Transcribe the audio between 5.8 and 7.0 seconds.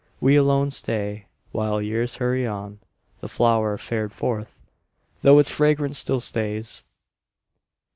still stays.